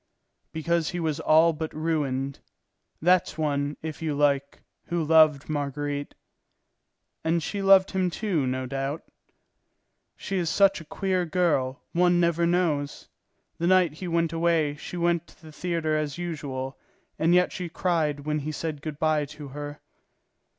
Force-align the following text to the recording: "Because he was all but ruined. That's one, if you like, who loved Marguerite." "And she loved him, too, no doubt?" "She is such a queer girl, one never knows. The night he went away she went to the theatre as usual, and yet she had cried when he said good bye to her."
"Because 0.51 0.89
he 0.89 0.99
was 0.99 1.19
all 1.19 1.53
but 1.53 1.71
ruined. 1.75 2.39
That's 3.03 3.37
one, 3.37 3.77
if 3.83 4.01
you 4.01 4.15
like, 4.15 4.63
who 4.85 5.03
loved 5.03 5.47
Marguerite." 5.47 6.15
"And 7.23 7.43
she 7.43 7.61
loved 7.61 7.91
him, 7.91 8.09
too, 8.09 8.47
no 8.47 8.65
doubt?" 8.65 9.03
"She 10.17 10.37
is 10.39 10.49
such 10.49 10.81
a 10.81 10.85
queer 10.85 11.25
girl, 11.27 11.83
one 11.91 12.19
never 12.19 12.47
knows. 12.47 13.09
The 13.59 13.67
night 13.67 13.93
he 13.93 14.07
went 14.07 14.33
away 14.33 14.73
she 14.75 14.97
went 14.97 15.27
to 15.27 15.39
the 15.39 15.51
theatre 15.51 15.95
as 15.95 16.17
usual, 16.17 16.79
and 17.19 17.35
yet 17.35 17.51
she 17.51 17.65
had 17.65 17.73
cried 17.73 18.19
when 18.21 18.39
he 18.39 18.51
said 18.51 18.81
good 18.81 18.97
bye 18.97 19.25
to 19.25 19.49
her." 19.49 19.81